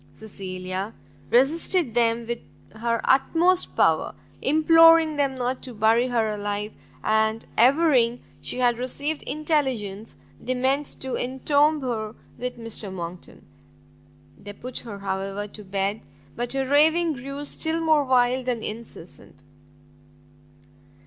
[0.15, 0.95] Cecilia
[1.29, 2.39] resisted them with
[2.73, 9.21] her utmost power, imploring them not to bury her alive, and averring she had received
[9.21, 13.45] intelligence they meant to entomb her with Mr Monckton.
[14.39, 16.01] They put her, however, to bed,
[16.35, 19.43] but her raving grew still more wild and incessant.